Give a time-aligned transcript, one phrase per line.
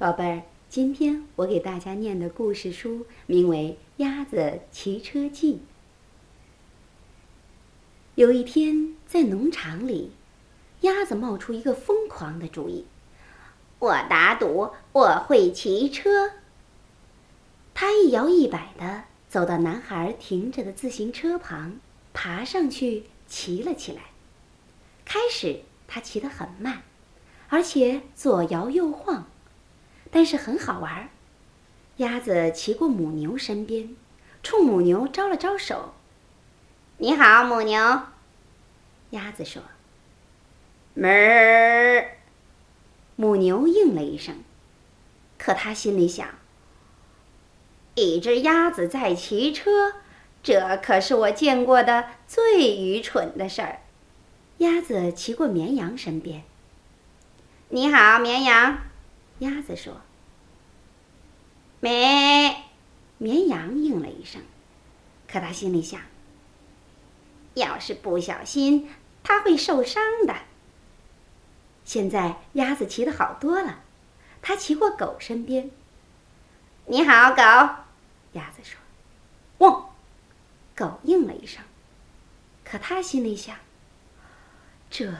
[0.00, 5.56] 宝贝儿，今天我给大家念的故事书名为《鸭子骑车记》。
[8.14, 10.12] 有一天，在农场里，
[10.80, 12.86] 鸭子冒出一个疯狂的主意
[13.78, 16.30] ：“我打赌我会骑车。”
[17.74, 21.78] 它一摇一摆地走到男孩停着的自行车旁，
[22.14, 24.04] 爬上去骑了起来。
[25.04, 26.84] 开始，它骑得很慢，
[27.50, 29.26] 而且左摇右晃，
[30.10, 31.08] 但是很好玩。
[31.98, 33.94] 鸭子骑过母牛身边，
[34.42, 35.94] 冲母牛招了招手
[36.98, 38.02] ：“你好，母牛。”
[39.10, 39.62] 鸭子说
[40.94, 42.06] ：“哞。”
[43.16, 44.36] 母牛应了一声，
[45.38, 46.26] 可它心里想。
[47.94, 49.92] 一只鸭子在骑车，
[50.42, 53.80] 这可是我见过的最愚蠢的事儿。
[54.58, 56.44] 鸭子骑过绵羊身边。
[57.68, 58.78] 你好，绵羊。
[59.40, 60.00] 鸭子说。
[61.80, 62.56] 咩。
[63.22, 64.40] 绵羊应了一声，
[65.30, 66.00] 可他心里想：
[67.52, 68.88] 要是不小心，
[69.22, 70.34] 它会受伤的。
[71.84, 73.80] 现在鸭子骑的好多了，
[74.40, 75.70] 它骑过狗身边。
[76.86, 77.42] 你好，狗。
[78.32, 78.80] 鸭子说
[79.58, 79.90] ：“汪！”
[80.74, 81.62] 狗应了一声，
[82.64, 83.54] 可他心里想
[84.88, 85.12] ：“这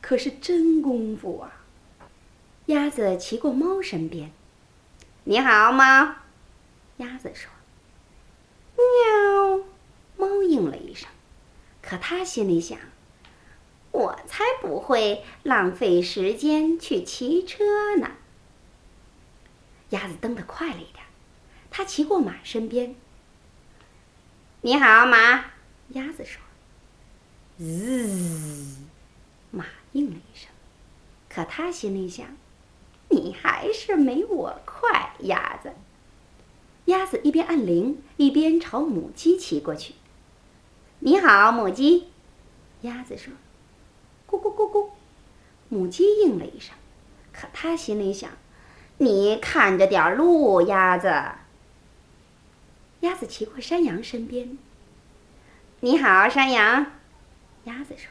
[0.00, 1.50] 可是真功夫啊！”
[2.68, 4.30] 鸭子骑过猫身边。
[5.24, 6.16] “你好，猫。”
[6.98, 7.50] 鸭子说。
[8.76, 9.64] “喵！”
[10.18, 11.08] 猫应了一声，
[11.80, 12.78] 可它心里想
[13.90, 18.10] ：“我才不会浪费时间去骑车呢。”
[19.88, 21.06] 鸭子蹬得快了一点。
[21.70, 22.94] 它骑过马身边。
[24.60, 25.52] 你好，马。
[25.88, 26.42] 鸭子说。
[27.56, 28.76] 嘶，
[29.50, 30.50] 马应了一声，
[31.30, 32.36] 可它心里想：
[33.08, 35.72] 你还是没我快，鸭子。
[36.86, 39.94] 鸭子一边按铃，一边朝母鸡骑过去。
[41.00, 42.08] 你好，母鸡。
[42.82, 43.32] 鸭子说。
[44.26, 44.90] 咕咕咕咕，
[45.68, 46.74] 母鸡应了一声，
[47.32, 48.30] 可它心里想：
[48.98, 51.08] 你看着点路，鸭子。
[53.00, 54.58] 鸭子骑过山羊身边。
[55.80, 56.92] 你好，山羊。
[57.64, 58.10] 鸭子说。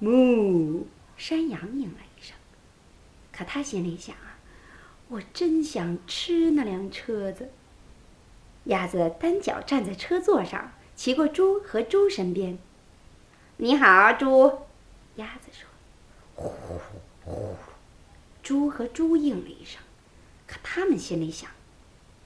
[0.00, 0.84] 哞！
[1.16, 2.36] 山羊应了一声。
[3.36, 4.38] 可他心里想啊，
[5.08, 7.50] 我真想吃那辆车子。
[8.64, 12.58] 鸭子单脚站在车座上，骑过猪和猪身边。
[13.56, 14.60] 你好，猪。
[15.16, 15.68] 鸭子说。
[16.36, 16.52] 呼
[17.24, 17.56] 呼！
[18.42, 19.82] 猪和猪应了一声。
[20.46, 21.50] 可他们心里想，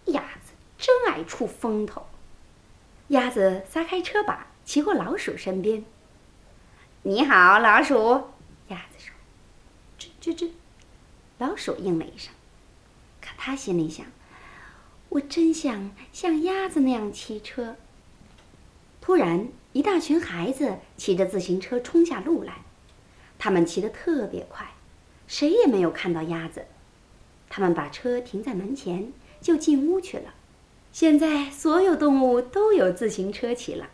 [0.06, 0.52] 鸭子。
[0.76, 2.06] 真爱出风头。
[3.08, 5.84] 鸭子撒开车把，骑过老鼠身边。
[7.02, 8.28] 你好，老鼠。
[8.68, 9.12] 鸭子说
[9.98, 10.50] ：“吱吱吱。”
[11.38, 12.32] 老鼠应了一声。
[13.20, 14.06] 可他心里想
[15.08, 17.76] ：“我真想像鸭子那样骑车。”
[19.00, 22.58] 突然，一大群孩子骑着自行车冲下路来。
[23.38, 24.74] 他们骑得特别快，
[25.26, 26.66] 谁也没有看到鸭子。
[27.48, 30.34] 他们把车停在门前，就进屋去了。
[30.92, 33.88] 现在所有动物都有自行车骑了，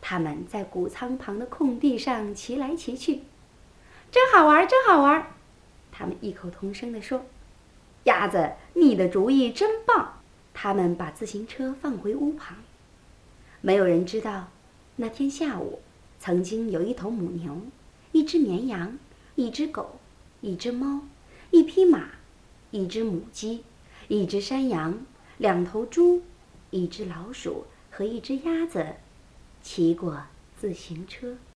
[0.00, 3.22] 它们在谷仓旁的空地上骑来骑去，
[4.10, 5.35] 真好玩，真好玩！
[5.98, 7.24] 他们异口同声地说
[8.04, 10.18] ：“鸭子，你的主意真棒！”
[10.52, 12.58] 他们把自行车放回屋旁。
[13.62, 14.48] 没有人知道，
[14.96, 15.80] 那天下午，
[16.18, 17.62] 曾经有一头母牛，
[18.12, 18.98] 一只绵羊，
[19.36, 19.98] 一只狗，
[20.42, 21.00] 一只猫，
[21.50, 22.10] 一匹马，
[22.72, 23.64] 一只母鸡，
[24.08, 24.98] 一只山羊。
[25.38, 26.22] 两头猪，
[26.70, 28.96] 一只老鼠和一只鸭子，
[29.62, 30.24] 骑过
[30.60, 31.38] 自行车。